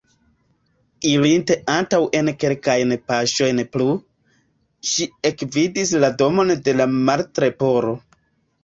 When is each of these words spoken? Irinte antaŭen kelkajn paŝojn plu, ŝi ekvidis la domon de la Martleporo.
Irinte 1.09 1.57
antaŭen 1.73 2.31
kelkajn 2.45 2.95
paŝojn 3.11 3.61
plu, 3.77 3.91
ŝi 4.95 5.11
ekvidis 5.33 5.95
la 6.05 6.15
domon 6.25 6.59
de 6.69 6.79
la 6.81 6.91
Martleporo. 6.99 7.97